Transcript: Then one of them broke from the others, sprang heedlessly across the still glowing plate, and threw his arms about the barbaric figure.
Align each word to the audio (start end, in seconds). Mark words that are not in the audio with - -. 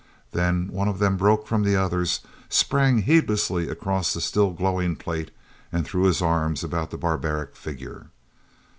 Then 0.31 0.69
one 0.71 0.87
of 0.87 0.97
them 0.97 1.15
broke 1.15 1.45
from 1.45 1.61
the 1.61 1.75
others, 1.75 2.21
sprang 2.49 3.03
heedlessly 3.03 3.69
across 3.69 4.15
the 4.15 4.19
still 4.19 4.49
glowing 4.49 4.95
plate, 4.95 5.29
and 5.71 5.85
threw 5.85 6.05
his 6.05 6.23
arms 6.23 6.63
about 6.63 6.89
the 6.89 6.97
barbaric 6.97 7.55
figure. 7.55 8.07